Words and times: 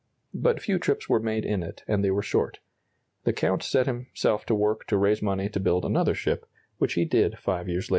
But 0.33 0.59
few 0.59 0.79
trips 0.79 1.07
were 1.07 1.19
made 1.19 1.45
in 1.45 1.61
it, 1.61 1.83
and 1.87 2.03
they 2.03 2.09
were 2.09 2.23
short. 2.23 2.57
The 3.23 3.33
Count 3.33 3.61
set 3.61 3.85
himself 3.85 4.47
to 4.47 4.55
work 4.55 4.87
to 4.87 4.97
raise 4.97 5.21
money 5.21 5.47
to 5.49 5.59
build 5.59 5.85
another 5.85 6.15
ship, 6.15 6.47
which 6.79 6.93
he 6.95 7.05
did 7.05 7.37
five 7.37 7.69
years 7.69 7.83
later. 7.87 7.89